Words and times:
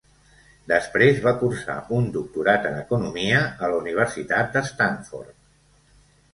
Després 0.69 1.19
va 1.25 1.33
cursar 1.41 1.75
un 1.99 2.07
doctorat 2.17 2.67
en 2.71 2.81
Economia 2.85 3.45
a 3.45 3.71
la 3.75 3.79
Universitat 3.85 4.53
d'Stanford. 4.59 5.41